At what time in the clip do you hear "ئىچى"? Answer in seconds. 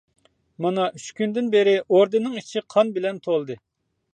2.41-2.65